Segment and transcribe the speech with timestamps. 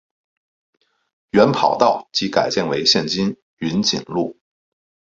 [1.29, 4.35] 原跑道即改建为现今云锦路。